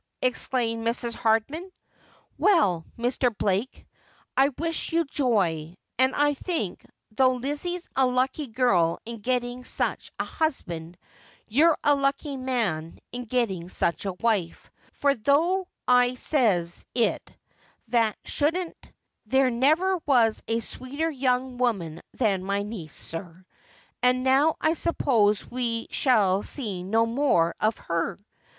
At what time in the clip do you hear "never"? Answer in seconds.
19.51-19.97